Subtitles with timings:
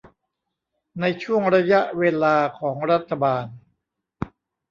[0.99, 3.45] ในช่วงระยะเวลาของรัฐบาล